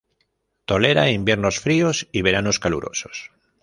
Tolera 0.65 1.09
inviernos 1.11 1.59
fríos 1.59 2.07
y 2.11 2.23
veranos 2.23 2.57
calurosos. 2.57 3.29